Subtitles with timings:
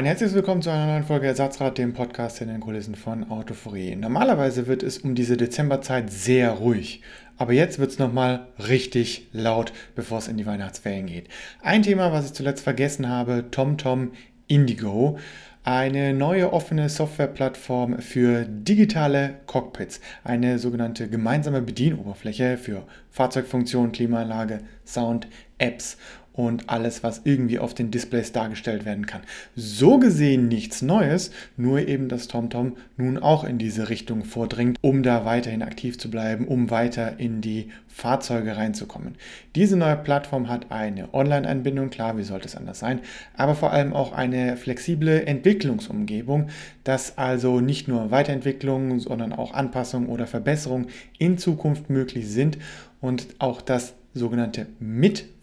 [0.00, 3.94] Ein herzliches Willkommen zu einer neuen Folge Ersatzrad, dem Podcast in den Kulissen von Autoforie.
[3.96, 7.02] Normalerweise wird es um diese Dezemberzeit sehr ruhig,
[7.36, 11.28] aber jetzt wird es nochmal richtig laut, bevor es in die Weihnachtsferien geht.
[11.60, 14.12] Ein Thema, was ich zuletzt vergessen habe, TomTom
[14.46, 15.18] Indigo
[15.62, 25.28] eine neue offene Softwareplattform für digitale Cockpits, eine sogenannte gemeinsame Bedienoberfläche für Fahrzeugfunktion, Klimaanlage, Sound,
[25.58, 25.98] Apps
[26.32, 29.22] und alles, was irgendwie auf den Displays dargestellt werden kann.
[29.56, 35.02] So gesehen nichts Neues, nur eben, dass TomTom nun auch in diese Richtung vordringt, um
[35.02, 39.16] da weiterhin aktiv zu bleiben, um weiter in die Fahrzeuge reinzukommen.
[39.54, 43.00] Diese neue Plattform hat eine Online-Anbindung, klar, wie sollte es anders sein,
[43.36, 46.48] aber vor allem auch eine flexible Entwicklungsumgebung,
[46.84, 50.86] dass also nicht nur Weiterentwicklungen, sondern auch Anpassungen oder Verbesserungen
[51.18, 52.58] in Zukunft möglich sind
[53.00, 54.66] und auch das sogenannte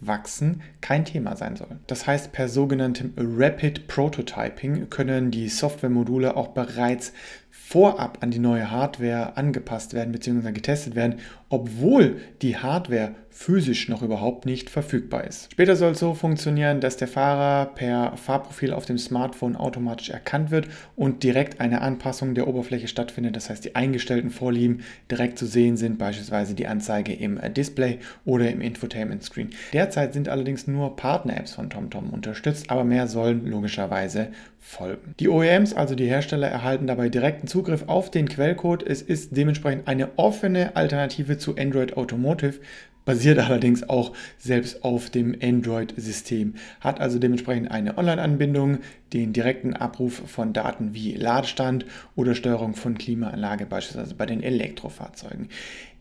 [0.00, 1.78] Mitwachsen kein Thema sein soll.
[1.86, 7.12] Das heißt, per sogenanntem Rapid Prototyping können die Softwaremodule auch bereits
[7.50, 10.52] vorab an die neue Hardware angepasst werden bzw.
[10.52, 11.16] getestet werden,
[11.50, 15.52] obwohl die Hardware physisch noch überhaupt nicht verfügbar ist.
[15.52, 20.50] Später soll es so funktionieren, dass der Fahrer per Fahrprofil auf dem Smartphone automatisch erkannt
[20.50, 23.36] wird und direkt eine Anpassung der Oberfläche stattfindet.
[23.36, 28.50] Das heißt, die eingestellten Vorlieben direkt zu sehen sind, beispielsweise die Anzeige im Display oder
[28.50, 29.50] im Infotainment Screen.
[29.88, 34.28] Derzeit sind allerdings nur Partner-Apps von TomTom unterstützt, aber mehr sollen logischerweise
[34.60, 35.14] folgen.
[35.18, 38.82] Die OEMs, also die Hersteller, erhalten dabei direkten Zugriff auf den Quellcode.
[38.82, 42.60] Es ist dementsprechend eine offene Alternative zu Android Automotive,
[43.06, 48.80] basiert allerdings auch selbst auf dem Android-System, hat also dementsprechend eine Online-Anbindung,
[49.14, 55.48] den direkten Abruf von Daten wie Ladestand oder Steuerung von Klimaanlage beispielsweise bei den Elektrofahrzeugen.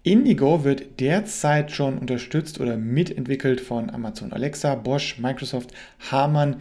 [0.08, 5.74] Indigo wird derzeit schon unterstützt oder mitentwickelt von Amazon Alexa, Bosch, Microsoft,
[6.10, 6.58] Harman,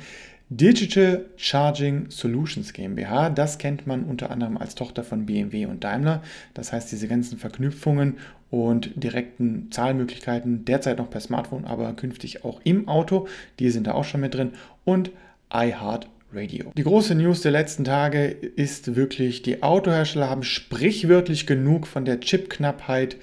[0.49, 6.25] Digital Charging Solutions GmbH, das kennt man unter anderem als Tochter von BMW und Daimler.
[6.55, 8.19] Das heißt, diese ganzen Verknüpfungen
[8.51, 13.29] und direkten Zahlmöglichkeiten derzeit noch per Smartphone, aber künftig auch im Auto,
[13.61, 14.53] die sind da auch schon mit drin.
[14.85, 15.13] Und
[15.53, 16.73] iHeart Radio.
[16.77, 22.21] Die große News der letzten Tage ist wirklich, die Autohersteller haben sprichwörtlich genug von der
[22.21, 23.17] Chipknappheit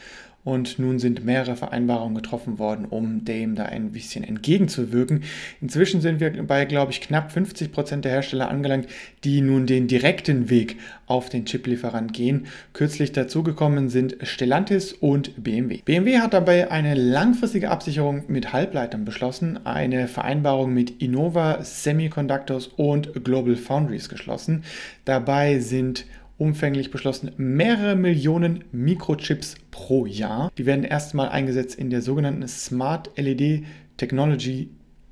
[0.44, 5.24] und nun sind mehrere Vereinbarungen getroffen worden, um dem da ein bisschen entgegenzuwirken.
[5.62, 8.88] Inzwischen sind wir bei, glaube ich, knapp 50 Prozent der Hersteller angelangt,
[9.24, 10.78] die nun den direkten Weg
[11.08, 12.48] auf den Chiplieferant gehen.
[12.74, 15.82] Kürzlich dazugekommen sind Stellantis und BMW.
[15.86, 23.24] BMW hat dabei eine langfristige Absicherung mit Halbleitern beschlossen, eine Vereinbarung mit Innova Semiconductors und
[23.24, 24.64] Global Foundries geschlossen.
[25.06, 26.06] Dabei sind
[26.44, 30.52] umfänglich beschlossen mehrere Millionen Mikrochips pro Jahr.
[30.58, 33.64] Die werden erstmal eingesetzt in der sogenannten Smart LED
[33.96, 34.70] Technology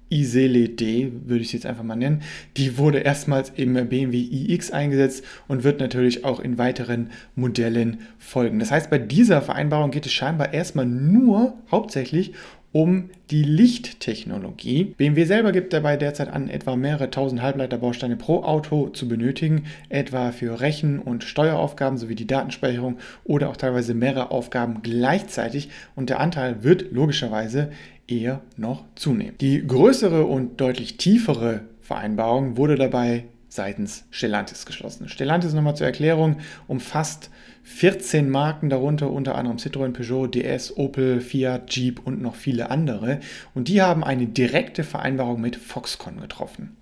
[0.09, 2.21] ISELED, würde ich es jetzt einfach mal nennen.
[2.57, 8.59] Die wurde erstmals im BMW iX eingesetzt und wird natürlich auch in weiteren Modellen folgen.
[8.59, 12.33] Das heißt, bei dieser Vereinbarung geht es scheinbar erstmal nur hauptsächlich
[12.71, 14.85] um die Lichttechnologie.
[14.97, 20.31] BMW selber gibt dabei derzeit an, etwa mehrere tausend Halbleiterbausteine pro Auto zu benötigen, etwa
[20.31, 26.19] für Rechen- und Steueraufgaben sowie die Datenspeicherung oder auch teilweise mehrere Aufgaben gleichzeitig und der
[26.19, 27.71] Anteil wird logischerweise
[28.07, 29.35] eher noch zunehmen.
[29.39, 35.09] Die größere und deutlich tiefere Vereinbarung wurde dabei seitens Stellantis geschlossen.
[35.09, 37.29] Stellantis nochmal zur Erklärung umfasst
[37.63, 43.19] 14 Marken, darunter unter anderem Citroën, Peugeot, DS, Opel, Fiat, Jeep und noch viele andere.
[43.53, 46.77] Und die haben eine direkte Vereinbarung mit Foxconn getroffen.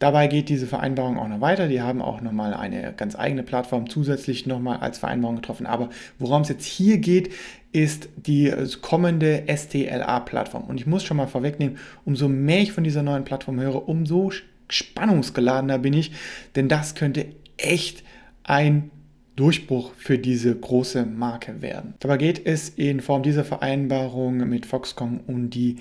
[0.00, 1.68] Dabei geht diese Vereinbarung auch noch weiter.
[1.68, 5.66] Die haben auch nochmal eine ganz eigene Plattform zusätzlich nochmal als Vereinbarung getroffen.
[5.66, 7.32] Aber worum es jetzt hier geht,
[7.70, 8.52] ist die
[8.82, 10.64] kommende STLA-Plattform.
[10.64, 14.30] Und ich muss schon mal vorwegnehmen, umso mehr ich von dieser neuen Plattform höre, umso
[14.68, 16.12] spannungsgeladener bin ich,
[16.56, 18.02] denn das könnte echt
[18.44, 18.90] ein
[19.36, 21.94] Durchbruch für diese große Marke werden.
[22.00, 25.76] Dabei geht es in Form dieser Vereinbarung mit Foxconn um die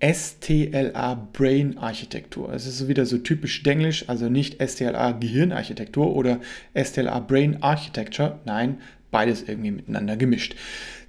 [0.00, 2.52] STLA Brain Architektur.
[2.52, 6.40] Es ist wieder so typisch Englisch, also nicht STLA Gehirnarchitektur oder
[6.76, 8.78] STLA Brain Architecture, nein,
[9.10, 10.54] beides irgendwie miteinander gemischt.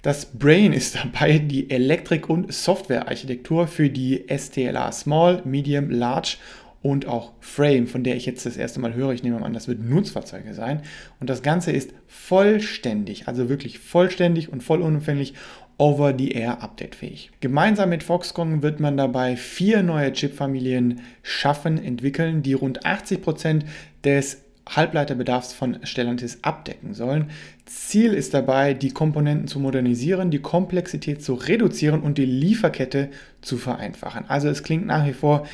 [0.02, 6.38] Das Brain ist dabei die Elektrik- und Softwarearchitektur für die STLA Small, Medium, Large
[6.82, 9.12] und auch Frame, von der ich jetzt das erste Mal höre.
[9.12, 10.82] Ich nehme an, das wird Nutzfahrzeuge sein.
[11.20, 15.34] Und das Ganze ist vollständig, also wirklich vollständig und vollumfänglich
[15.76, 17.30] over-the-air updatefähig.
[17.40, 23.64] Gemeinsam mit Foxconn wird man dabei vier neue Chipfamilien schaffen, entwickeln, die rund 80 Prozent
[24.04, 27.30] des Halbleiterbedarfs von Stellantis abdecken sollen.
[27.64, 33.10] Ziel ist dabei, die Komponenten zu modernisieren, die Komplexität zu reduzieren und die Lieferkette
[33.40, 34.26] zu vereinfachen.
[34.28, 35.46] Also es klingt nach wie vor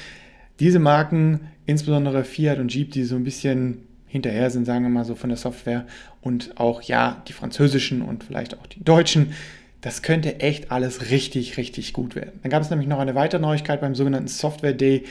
[0.61, 5.05] diese Marken insbesondere Fiat und Jeep, die so ein bisschen hinterher sind, sagen wir mal
[5.05, 5.87] so von der Software
[6.20, 9.32] und auch ja die französischen und vielleicht auch die deutschen.
[9.81, 12.41] Das könnte echt alles richtig, richtig gut werden.
[12.43, 15.05] Dann gab es nämlich noch eine weitere Neuigkeit beim sogenannten Software Day,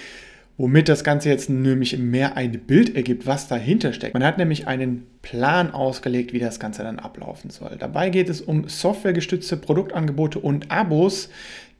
[0.58, 4.14] womit das Ganze jetzt nämlich mehr ein Bild ergibt, was dahinter steckt.
[4.14, 7.76] Man hat nämlich einen Plan ausgelegt, wie das Ganze dann ablaufen soll.
[7.78, 11.30] Dabei geht es um softwaregestützte Produktangebote und Abos,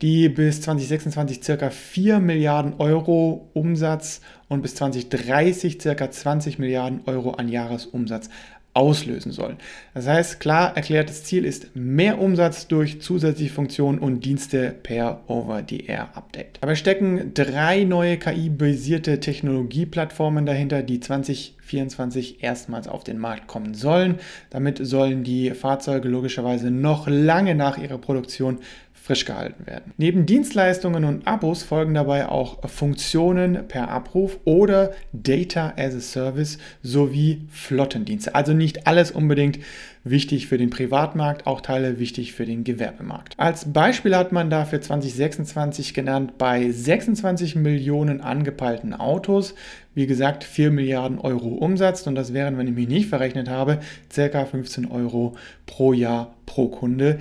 [0.02, 7.32] die bis 2026 circa 4 Milliarden Euro Umsatz und bis 2030 circa 20 Milliarden Euro
[7.32, 8.30] an Jahresumsatz
[8.76, 9.56] auslösen soll.
[9.94, 16.58] Das heißt, klar erklärtes Ziel ist mehr Umsatz durch zusätzliche Funktionen und Dienste per Over-the-Air-Update.
[16.60, 24.16] Dabei stecken drei neue KI-basierte Technologieplattformen dahinter, die 2024 erstmals auf den Markt kommen sollen.
[24.50, 28.60] Damit sollen die Fahrzeuge logischerweise noch lange nach ihrer Produktion
[29.06, 29.94] frisch gehalten werden.
[29.98, 36.58] Neben Dienstleistungen und Abos folgen dabei auch Funktionen per Abruf oder Data as a Service
[36.82, 38.34] sowie Flottendienste.
[38.34, 39.60] Also nicht alles unbedingt
[40.04, 43.36] wichtig für den Privatmarkt, auch Teile wichtig für den Gewerbemarkt.
[43.38, 49.54] Als Beispiel hat man dafür 2026 genannt, bei 26 Millionen angepeilten Autos,
[49.94, 53.82] wie gesagt, 4 Milliarden Euro Umsatz und das wären, wenn ich mich nicht verrechnet habe,
[54.16, 54.46] ca.
[54.46, 55.36] 15 Euro
[55.68, 57.20] pro Jahr pro Kunde.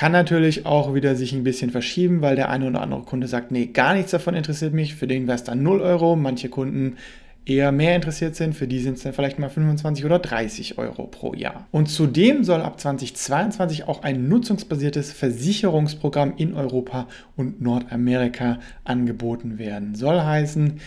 [0.00, 3.50] Kann natürlich auch wieder sich ein bisschen verschieben, weil der eine oder andere Kunde sagt,
[3.50, 4.94] nee, gar nichts davon interessiert mich.
[4.94, 6.16] Für den wäre es dann 0 Euro.
[6.16, 6.96] Manche Kunden
[7.44, 11.06] eher mehr interessiert sind, für die sind es dann vielleicht mal 25 oder 30 Euro
[11.06, 11.66] pro Jahr.
[11.70, 17.06] Und zudem soll ab 2022 auch ein nutzungsbasiertes Versicherungsprogramm in Europa
[17.36, 19.94] und Nordamerika angeboten werden.
[19.96, 20.80] Soll heißen,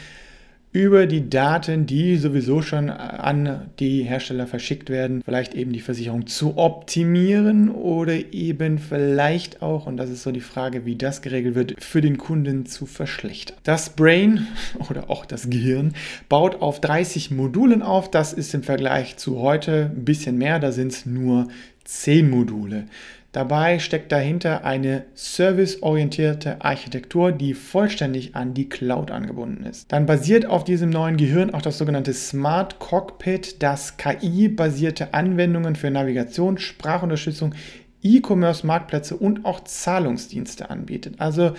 [0.74, 6.26] über die Daten, die sowieso schon an die Hersteller verschickt werden, vielleicht eben die Versicherung
[6.26, 11.54] zu optimieren oder eben vielleicht auch, und das ist so die Frage, wie das geregelt
[11.54, 13.58] wird, für den Kunden zu verschlechtern.
[13.64, 14.48] Das Brain
[14.90, 15.94] oder auch das Gehirn
[16.28, 18.10] baut auf 30 Modulen auf.
[18.10, 21.50] Das ist im Vergleich zu heute ein bisschen mehr, da sind es nur
[21.86, 22.86] 10 Module.
[23.34, 29.92] Dabei steckt dahinter eine serviceorientierte Architektur, die vollständig an die Cloud angebunden ist.
[29.92, 35.90] Dann basiert auf diesem neuen Gehirn auch das sogenannte Smart Cockpit, das KI-basierte Anwendungen für
[35.90, 37.56] Navigation, Sprachunterstützung,
[38.04, 41.16] E-Commerce, Marktplätze und auch Zahlungsdienste anbietet.
[41.18, 41.54] Also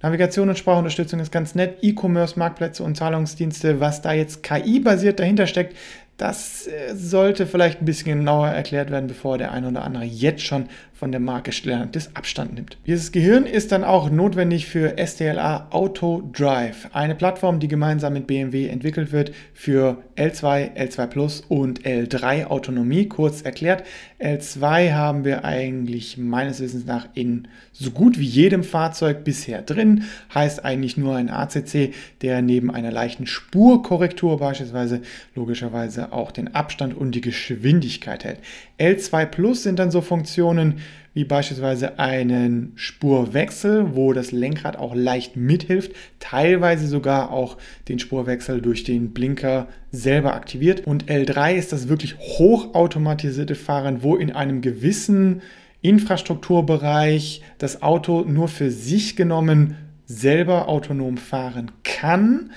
[0.00, 1.78] Navigation und Sprachunterstützung ist ganz nett.
[1.82, 5.76] E-Commerce, Marktplätze und Zahlungsdienste, was da jetzt KI-basiert dahinter steckt,
[6.16, 10.42] das äh, sollte vielleicht ein bisschen genauer erklärt werden, bevor der eine oder andere jetzt
[10.42, 12.78] schon von der Marke Stellantis Abstand nimmt.
[12.86, 18.26] Dieses Gehirn ist dann auch notwendig für STLA Auto Drive, eine Plattform, die gemeinsam mit
[18.26, 23.08] BMW entwickelt wird für L2, L2 Plus und L3 Autonomie.
[23.08, 23.84] Kurz erklärt,
[24.18, 30.04] L2 haben wir eigentlich meines Wissens nach in so gut wie jedem Fahrzeug bisher drin,
[30.34, 35.02] heißt eigentlich nur ein ACC, der neben einer leichten Spurkorrektur beispielsweise
[35.34, 38.38] logischerweise auch den Abstand und die Geschwindigkeit hält.
[38.78, 40.80] L2 Plus sind dann so Funktionen
[41.14, 47.56] wie beispielsweise einen Spurwechsel, wo das Lenkrad auch leicht mithilft, teilweise sogar auch
[47.88, 50.86] den Spurwechsel durch den Blinker selber aktiviert.
[50.86, 55.40] Und L3 ist das wirklich hochautomatisierte Fahren, wo in einem gewissen
[55.80, 62.50] Infrastrukturbereich das Auto nur für sich genommen selber autonom fahren kann,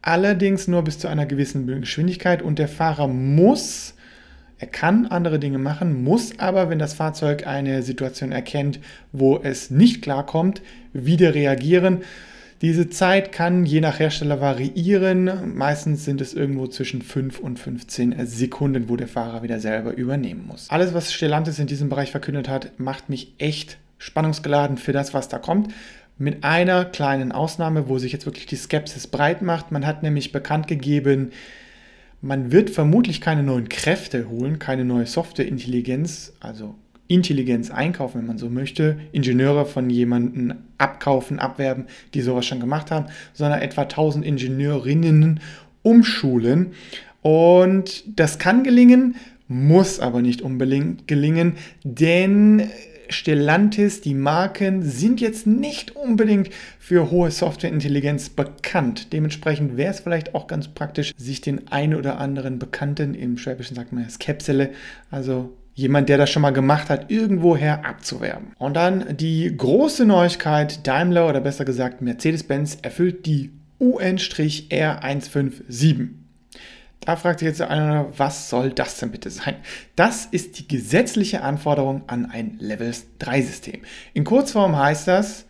[0.00, 3.95] allerdings nur bis zu einer gewissen Geschwindigkeit und der Fahrer muss
[4.58, 8.80] er kann andere Dinge machen, muss aber, wenn das Fahrzeug eine Situation erkennt,
[9.12, 10.62] wo es nicht klarkommt,
[10.94, 12.02] wieder reagieren.
[12.62, 15.54] Diese Zeit kann je nach Hersteller variieren.
[15.54, 20.46] Meistens sind es irgendwo zwischen 5 und 15 Sekunden, wo der Fahrer wieder selber übernehmen
[20.46, 20.70] muss.
[20.70, 25.28] Alles, was Stellantis in diesem Bereich verkündet hat, macht mich echt spannungsgeladen für das, was
[25.28, 25.74] da kommt.
[26.16, 29.70] Mit einer kleinen Ausnahme, wo sich jetzt wirklich die Skepsis breit macht.
[29.70, 31.32] Man hat nämlich bekannt gegeben,
[32.20, 36.74] man wird vermutlich keine neuen Kräfte holen, keine neue Softwareintelligenz, also
[37.08, 42.90] Intelligenz einkaufen, wenn man so möchte, Ingenieure von jemandem abkaufen, abwerben, die sowas schon gemacht
[42.90, 45.40] haben, sondern etwa 1000 Ingenieurinnen
[45.82, 46.72] umschulen.
[47.22, 49.16] Und das kann gelingen,
[49.48, 52.70] muss aber nicht unbedingt gelingen, denn
[53.08, 59.12] Stellantis, die Marken sind jetzt nicht unbedingt für hohe Softwareintelligenz bekannt.
[59.12, 63.76] Dementsprechend wäre es vielleicht auch ganz praktisch, sich den einen oder anderen Bekannten, im Schwäbischen
[63.76, 64.70] sagt man Skepsele,
[65.10, 68.52] also jemand, der das schon mal gemacht hat, irgendwoher abzuwerben.
[68.58, 73.50] Und dann die große Neuigkeit, Daimler oder besser gesagt Mercedes-Benz erfüllt die
[73.80, 76.08] UN-R157.
[77.06, 79.54] Da fragt sich jetzt einer, was soll das denn bitte sein?
[79.94, 83.82] Das ist die gesetzliche Anforderung an ein Level 3 System.
[84.12, 85.46] In Kurzform heißt das,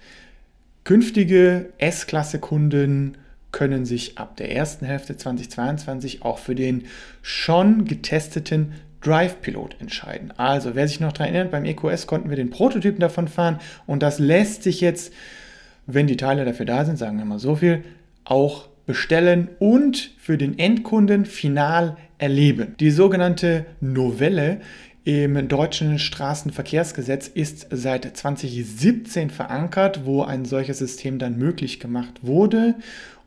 [0.85, 3.17] künftige S-Klasse-Kunden
[3.53, 6.85] können sich ab der ersten Hälfte 2022 auch für den
[7.23, 10.35] schon getesteten Drive Pilot entscheiden.
[10.37, 14.03] Also, wer sich noch daran erinnert, beim EQS konnten wir den Prototypen davon fahren und
[14.03, 15.11] das lässt sich jetzt,
[15.87, 17.83] wenn die Teile dafür da sind, sagen wir mal so viel,
[18.25, 22.77] auch bestellen und für den Endkunden final erleben.
[22.81, 24.61] Die sogenannte Novelle
[25.05, 32.75] im deutschen Straßenverkehrsgesetz ist seit 2017 verankert, wo ein solches System dann möglich gemacht wurde.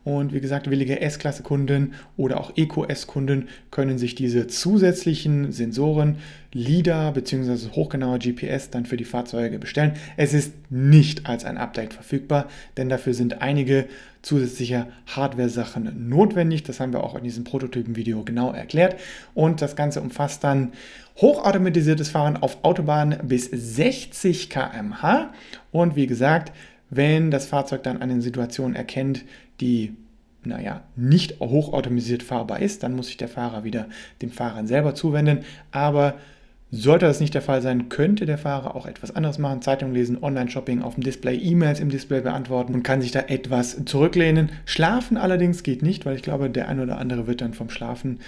[0.02, 6.16] Und wie gesagt, willige S-Klasse-Kunden oder auch Eco-S-Kunden können sich diese zusätzlichen Sensoren,
[6.52, 7.70] LIDAR bzw.
[7.72, 9.92] hochgenauer GPS dann für die Fahrzeuge bestellen.
[10.16, 13.86] Es ist nicht als ein Update verfügbar, denn dafür sind einige
[14.22, 16.62] zusätzliche Hardware-Sachen notwendig.
[16.62, 18.96] Das haben wir auch in diesem Prototypen-Video genau erklärt.
[19.34, 20.72] Und das Ganze umfasst dann
[21.18, 25.32] hochautomatisiertes Fahren auf Autobahnen bis 60 km/h.
[25.72, 26.52] Und wie gesagt,
[26.90, 29.24] wenn das Fahrzeug dann eine Situation erkennt,
[29.60, 29.94] die
[30.42, 33.86] naja, nicht hochautomatisiert fahrbar ist, dann muss sich der Fahrer wieder
[34.22, 35.40] dem Fahrer selber zuwenden.
[35.70, 36.14] Aber
[36.70, 40.22] sollte das nicht der Fall sein, könnte der Fahrer auch etwas anderes machen, Zeitung lesen,
[40.22, 44.50] Online-Shopping auf dem Display, E-Mails im Display beantworten und kann sich da etwas zurücklehnen.
[44.64, 48.20] Schlafen allerdings geht nicht, weil ich glaube, der ein oder andere wird dann vom Schlafen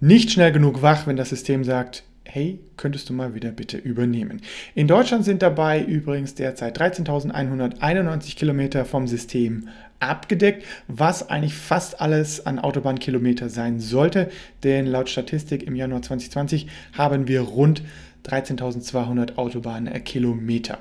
[0.00, 4.40] nicht schnell genug wach, wenn das System sagt, hey, könntest du mal wieder bitte übernehmen.
[4.74, 9.68] In Deutschland sind dabei übrigens derzeit 13.191 Kilometer vom System
[10.00, 14.30] abgedeckt, was eigentlich fast alles an Autobahnkilometer sein sollte,
[14.64, 16.66] denn laut Statistik im Januar 2020
[16.96, 17.82] haben wir rund
[18.26, 20.78] 13.200 Autobahnkilometer.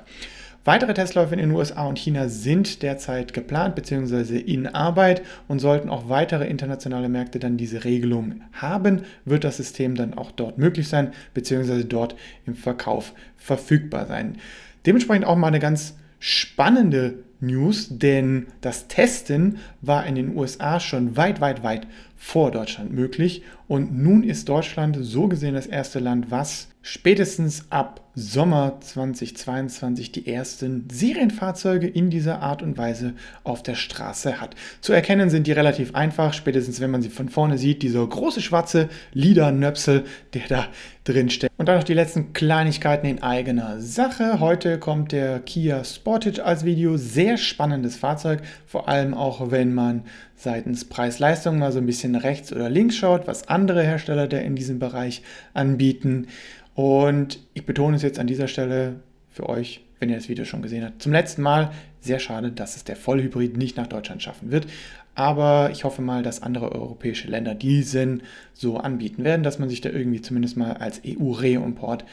[0.65, 4.37] Weitere Testläufe in den USA und China sind derzeit geplant bzw.
[4.37, 9.95] in Arbeit und sollten auch weitere internationale Märkte dann diese Regelung haben, wird das System
[9.95, 11.85] dann auch dort möglich sein bzw.
[11.85, 14.37] dort im Verkauf verfügbar sein.
[14.85, 21.15] Dementsprechend auch mal eine ganz spannende News, denn das Testen war in den USA schon
[21.15, 21.87] weit, weit, weit
[22.21, 28.01] vor Deutschland möglich und nun ist Deutschland so gesehen das erste Land, was spätestens ab
[28.15, 34.55] Sommer 2022 die ersten Serienfahrzeuge in dieser Art und Weise auf der Straße hat.
[34.81, 38.41] Zu erkennen sind die relativ einfach, spätestens wenn man sie von vorne sieht, dieser große
[38.41, 40.67] schwarze Lieder-Nöpsel, der da
[41.05, 41.53] drin steckt.
[41.57, 44.39] Und dann noch die letzten Kleinigkeiten in eigener Sache.
[44.39, 46.97] Heute kommt der Kia Sportage als Video.
[46.97, 50.03] Sehr spannendes Fahrzeug, vor allem auch wenn man
[50.35, 54.55] seitens Preis-Leistung mal so ein bisschen rechts oder links schaut, was andere Hersteller der in
[54.55, 55.21] diesem Bereich
[55.53, 56.27] anbieten.
[56.75, 60.61] Und ich betone es jetzt an dieser Stelle für euch, wenn ihr das Video schon
[60.61, 61.71] gesehen habt, zum letzten Mal.
[62.01, 64.67] Sehr schade, dass es der Vollhybrid nicht nach Deutschland schaffen wird.
[65.15, 68.23] Aber ich hoffe mal, dass andere europäische Länder diesen
[68.53, 72.05] so anbieten werden, dass man sich da irgendwie zumindest mal als EU-Reimport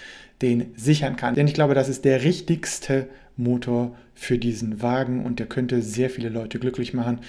[0.43, 1.37] den sichern kann.
[1.37, 6.11] Denn ich glaube, das ist der richtigste Motor für diesen Wagen und der könnte sehr
[6.11, 7.21] viele Leute glücklich machen.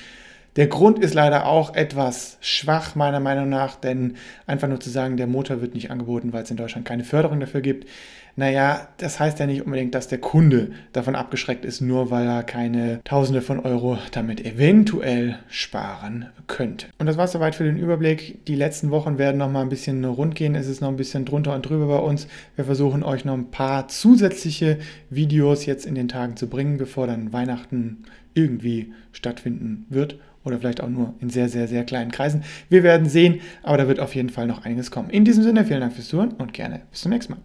[0.57, 4.15] Der Grund ist leider auch etwas schwach, meiner Meinung nach, denn
[4.47, 7.39] einfach nur zu sagen, der Motor wird nicht angeboten, weil es in Deutschland keine Förderung
[7.39, 7.87] dafür gibt.
[8.35, 12.43] Naja, das heißt ja nicht unbedingt, dass der Kunde davon abgeschreckt ist, nur weil er
[12.43, 16.87] keine Tausende von Euro damit eventuell sparen könnte.
[16.97, 18.45] Und das war soweit für den Überblick.
[18.45, 20.55] Die letzten Wochen werden noch mal ein bisschen rund gehen.
[20.55, 22.27] Es ist noch ein bisschen drunter und drüber bei uns.
[22.55, 27.07] Wir versuchen euch noch ein paar zusätzliche Videos jetzt in den Tagen zu bringen, bevor
[27.07, 28.03] dann Weihnachten
[28.35, 32.43] irgendwie stattfinden wird oder vielleicht auch nur in sehr, sehr, sehr kleinen Kreisen.
[32.69, 35.09] Wir werden sehen, aber da wird auf jeden Fall noch einiges kommen.
[35.09, 37.41] In diesem Sinne, vielen Dank fürs Zuhören und gerne bis zum nächsten Mal.